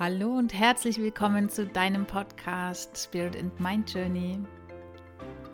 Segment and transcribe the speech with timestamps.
[0.00, 4.38] Hallo und herzlich willkommen zu deinem Podcast Spirit and Mind Journey.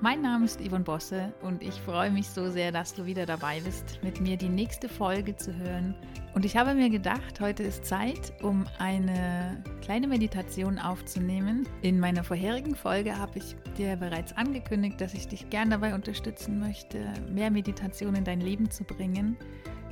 [0.01, 3.59] Mein Name ist Yvonne Bosse und ich freue mich so sehr, dass du wieder dabei
[3.59, 5.96] bist, mit mir die nächste Folge zu hören.
[6.32, 11.69] Und ich habe mir gedacht, heute ist Zeit, um eine kleine Meditation aufzunehmen.
[11.83, 16.60] In meiner vorherigen Folge habe ich dir bereits angekündigt, dass ich dich gern dabei unterstützen
[16.60, 19.37] möchte, mehr Meditation in dein Leben zu bringen.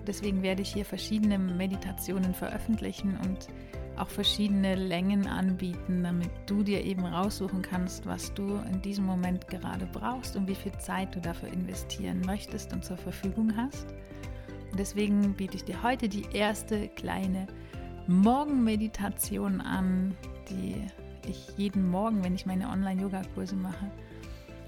[0.07, 3.49] Deswegen werde ich hier verschiedene Meditationen veröffentlichen und
[3.97, 9.49] auch verschiedene Längen anbieten, damit du dir eben raussuchen kannst, was du in diesem Moment
[9.49, 13.87] gerade brauchst und wie viel Zeit du dafür investieren möchtest und zur Verfügung hast.
[14.71, 17.47] Und deswegen biete ich dir heute die erste kleine
[18.07, 20.17] Morgenmeditation an,
[20.51, 20.77] die
[21.29, 23.91] ich jeden Morgen, wenn ich meine Online-Yoga-Kurse mache,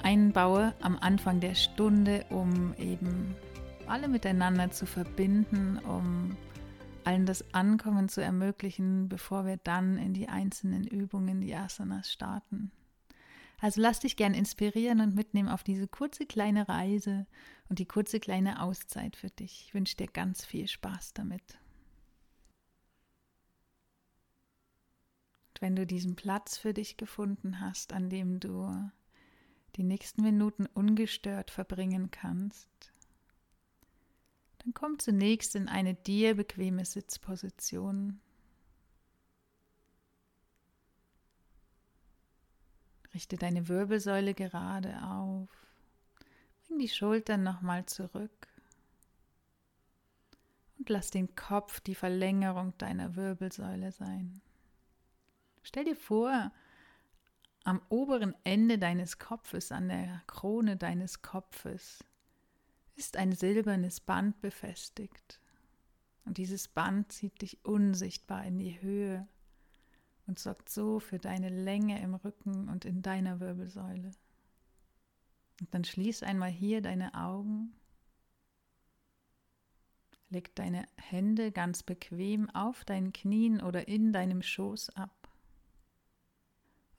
[0.02, 3.34] einbaue am Anfang der Stunde, um eben
[3.86, 6.36] alle miteinander zu verbinden, um
[7.06, 12.72] allen das Ankommen zu ermöglichen, bevor wir dann in die einzelnen Übungen, die Asanas starten.
[13.58, 17.26] Also lass dich gern inspirieren und mitnehmen auf diese kurze kleine Reise
[17.68, 19.66] und die kurze kleine Auszeit für dich.
[19.66, 21.58] Ich wünsche dir ganz viel Spaß damit.
[25.48, 28.90] Und wenn du diesen Platz für dich gefunden hast, an dem du
[29.76, 32.92] die nächsten Minuten ungestört verbringen kannst,
[34.66, 38.20] dann komm zunächst in eine dir bequeme Sitzposition.
[43.14, 45.48] Richte deine Wirbelsäule gerade auf.
[46.66, 48.48] Bring die Schultern nochmal zurück.
[50.78, 54.40] Und lass den Kopf die Verlängerung deiner Wirbelsäule sein.
[55.62, 56.50] Stell dir vor,
[57.62, 62.04] am oberen Ende deines Kopfes, an der Krone deines Kopfes,
[62.96, 65.40] ist ein silbernes Band befestigt.
[66.24, 69.28] Und dieses Band zieht dich unsichtbar in die Höhe
[70.26, 74.10] und sorgt so für deine Länge im Rücken und in deiner Wirbelsäule.
[75.60, 77.72] Und dann schließ einmal hier deine Augen.
[80.28, 85.28] Leg deine Hände ganz bequem auf deinen Knien oder in deinem Schoß ab.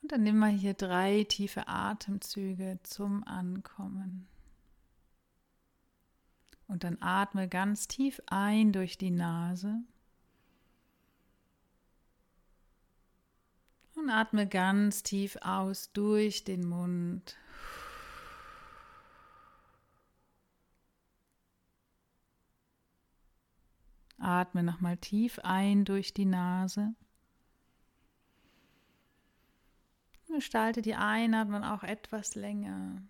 [0.01, 4.27] Und dann nimm mal hier drei tiefe Atemzüge zum Ankommen.
[6.67, 9.81] Und dann atme ganz tief ein durch die Nase.
[13.95, 17.37] Und atme ganz tief aus durch den Mund.
[24.19, 26.93] Atme nochmal tief ein durch die Nase.
[30.27, 33.01] Gestalte die Einatmung auch etwas länger.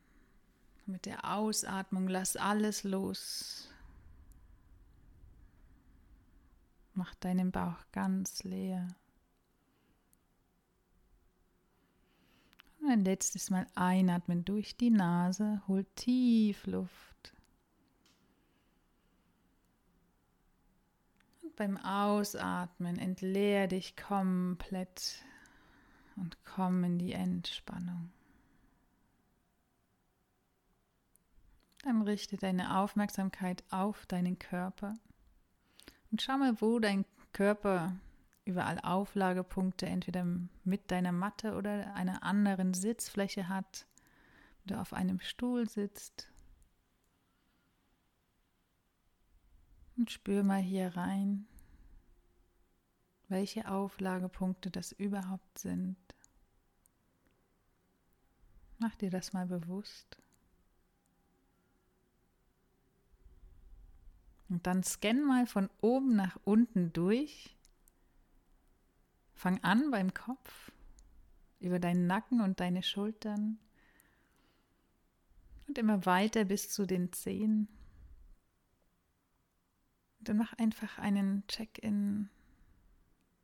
[0.88, 3.70] Mit der Ausatmung lass alles los.
[6.94, 8.88] Mach deinen Bauch ganz leer.
[12.80, 17.34] Und ein letztes Mal einatmen durch die Nase, hol tief Luft.
[21.44, 25.22] Und beim Ausatmen entleer dich komplett
[26.16, 28.10] und komm in die Entspannung.
[31.88, 34.96] Dann richte deine Aufmerksamkeit auf deinen Körper
[36.12, 37.96] und schau mal, wo dein Körper
[38.44, 40.26] überall Auflagepunkte entweder
[40.66, 43.88] mit deiner Matte oder einer anderen Sitzfläche hat,
[44.66, 46.28] wenn du auf einem Stuhl sitzt.
[49.96, 51.48] Und spür mal hier rein,
[53.30, 55.96] welche Auflagepunkte das überhaupt sind.
[58.78, 60.22] Mach dir das mal bewusst.
[64.50, 67.58] Und dann scan mal von oben nach unten durch.
[69.34, 70.72] Fang an beim Kopf,
[71.60, 73.60] über deinen Nacken und deine Schultern
[75.68, 77.68] und immer weiter bis zu den Zehen.
[80.20, 82.30] Und dann mach einfach einen Check-in.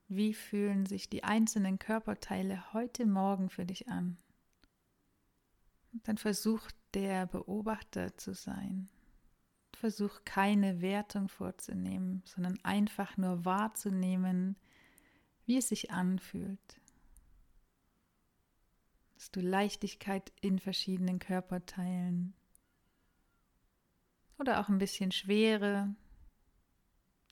[0.07, 4.17] Wie fühlen sich die einzelnen Körperteile heute Morgen für dich an?
[5.91, 8.89] Und dann versuch der Beobachter zu sein.
[9.83, 14.55] Versuch keine Wertung vorzunehmen, sondern einfach nur wahrzunehmen,
[15.45, 16.79] wie es sich anfühlt.
[19.15, 22.33] Hast du Leichtigkeit in verschiedenen Körperteilen
[24.37, 25.93] oder auch ein bisschen Schwere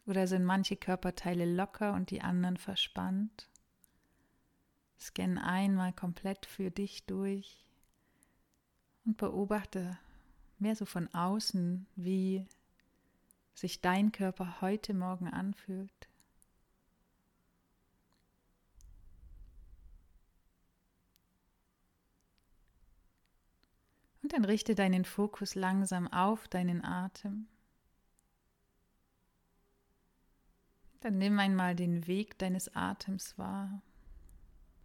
[0.05, 3.49] oder sind manche Körperteile locker und die anderen verspannt?
[4.99, 7.65] Scan einmal komplett für dich durch
[9.05, 9.97] und beobachte,
[10.61, 12.45] mehr so von außen, wie
[13.53, 16.07] sich dein Körper heute Morgen anfühlt.
[24.23, 27.47] Und dann richte deinen Fokus langsam auf deinen Atem.
[31.01, 33.81] Dann nimm einmal den Weg deines Atems wahr.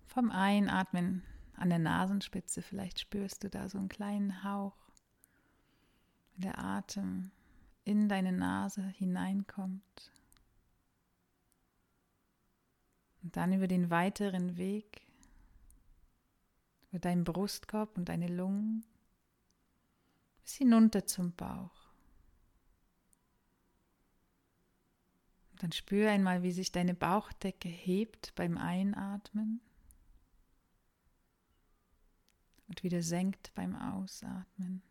[0.06, 1.23] Vom Einatmen
[1.56, 4.85] an der Nasenspitze, vielleicht spürst du da so einen kleinen Hauch
[6.42, 7.30] der Atem
[7.84, 10.12] in deine Nase hineinkommt.
[13.22, 15.02] Und dann über den weiteren Weg,
[16.90, 18.84] über deinen Brustkorb und deine Lungen,
[20.42, 21.86] bis hinunter zum Bauch.
[25.52, 29.60] Und dann spür einmal, wie sich deine Bauchdecke hebt beim Einatmen
[32.68, 34.82] und wieder senkt beim Ausatmen.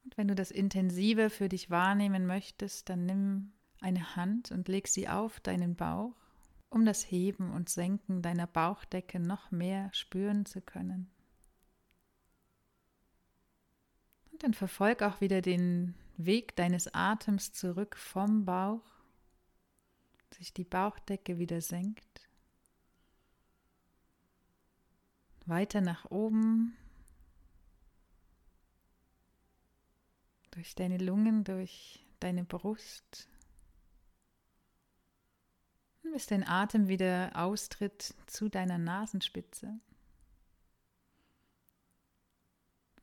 [0.17, 5.07] wenn du das intensiver für dich wahrnehmen möchtest, dann nimm eine Hand und leg sie
[5.09, 6.15] auf deinen Bauch,
[6.69, 11.09] um das Heben und Senken deiner Bauchdecke noch mehr spüren zu können.
[14.31, 18.83] Und dann verfolg auch wieder den Weg deines Atems zurück vom Bauch,
[20.31, 22.29] sich die Bauchdecke wieder senkt.
[25.45, 26.77] Weiter nach oben,
[30.51, 33.27] durch deine Lungen, durch deine Brust,
[36.03, 39.79] bis dein Atem wieder austritt zu deiner Nasenspitze.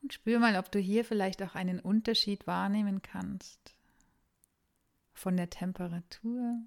[0.03, 3.75] Und spür mal, ob du hier vielleicht auch einen Unterschied wahrnehmen kannst
[5.13, 6.63] von der Temperatur.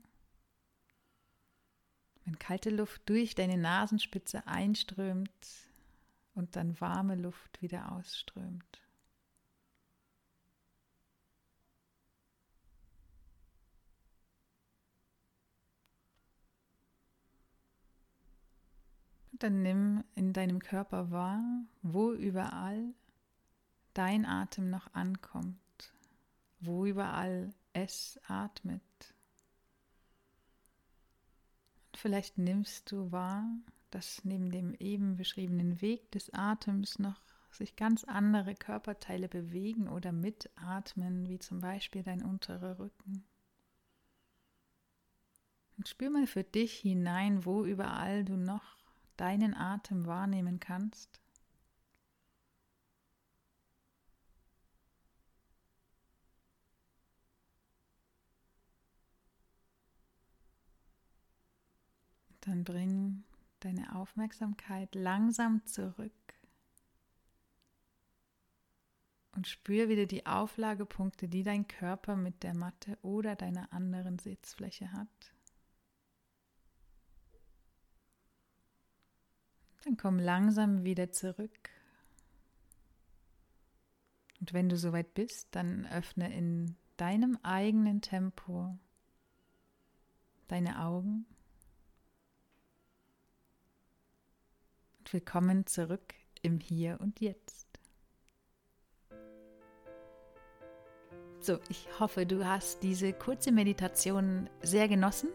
[2.26, 5.32] Wenn kalte Luft durch deine Nasenspitze einströmt
[6.34, 8.82] und dann warme Luft wieder ausströmt.
[19.44, 21.44] Dann nimm in deinem Körper wahr,
[21.82, 22.94] wo überall
[23.94, 25.58] dein Atem noch ankommt,
[26.60, 28.82] wo überall es atmet.
[31.88, 33.46] Und vielleicht nimmst du wahr,
[33.90, 37.22] dass neben dem eben beschriebenen Weg des Atems noch
[37.52, 43.26] sich ganz andere Körperteile bewegen oder mitatmen, wie zum Beispiel dein unterer Rücken.
[45.78, 48.81] Und spür mal für dich hinein, wo überall du noch
[49.22, 51.22] deinen Atem wahrnehmen kannst.
[62.40, 63.24] Dann bring
[63.60, 66.12] deine Aufmerksamkeit langsam zurück
[69.36, 74.92] und spür wieder die Auflagepunkte, die dein Körper mit der Matte oder deiner anderen Sitzfläche
[74.92, 75.32] hat.
[79.84, 81.70] Dann komm langsam wieder zurück.
[84.40, 88.78] Und wenn du soweit bist, dann öffne in deinem eigenen Tempo
[90.48, 91.26] deine Augen
[95.12, 97.68] willkommen zurück im Hier und Jetzt.
[101.40, 105.30] So, ich hoffe, du hast diese kurze Meditation sehr genossen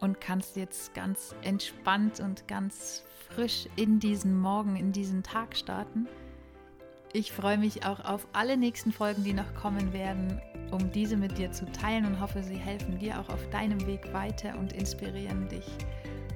[0.00, 6.08] und kannst jetzt ganz entspannt und ganz frisch in diesen Morgen, in diesen Tag starten.
[7.12, 10.40] Ich freue mich auch auf alle nächsten Folgen, die noch kommen werden,
[10.70, 14.12] um diese mit dir zu teilen und hoffe, sie helfen dir auch auf deinem Weg
[14.12, 15.66] weiter und inspirieren dich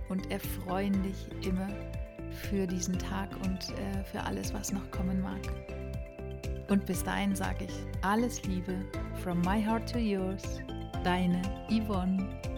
[0.09, 1.69] und erfreuen dich immer
[2.51, 5.41] für diesen Tag und äh, für alles, was noch kommen mag.
[6.69, 8.75] Und bis dahin sage ich alles Liebe,
[9.23, 10.43] from my heart to yours,
[11.05, 11.41] deine
[11.71, 12.54] Yvonne.